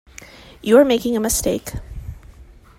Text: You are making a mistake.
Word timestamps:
You 0.63 0.79
are 0.79 0.83
making 0.83 1.15
a 1.15 1.19
mistake. 1.19 1.73